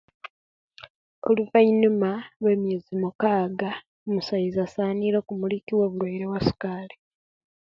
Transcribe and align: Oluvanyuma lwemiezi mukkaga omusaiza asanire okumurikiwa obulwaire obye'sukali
Oluvanyuma 1.29 2.11
lwemiezi 2.41 2.93
mukkaga 3.01 3.71
omusaiza 4.07 4.59
asanire 4.65 5.15
okumurikiwa 5.19 5.81
obulwaire 5.85 6.25
obye'sukali 6.27 6.95